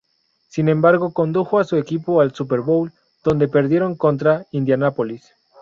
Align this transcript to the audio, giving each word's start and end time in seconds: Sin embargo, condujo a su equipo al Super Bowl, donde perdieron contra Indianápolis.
Sin 0.47 0.67
embargo, 0.67 1.11
condujo 1.13 1.59
a 1.59 1.63
su 1.63 1.77
equipo 1.77 2.21
al 2.21 2.33
Super 2.33 2.61
Bowl, 2.61 2.91
donde 3.23 3.47
perdieron 3.47 3.93
contra 3.95 4.47
Indianápolis. 4.49 5.31